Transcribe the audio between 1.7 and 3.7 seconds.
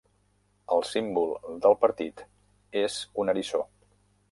partit és un eriçó.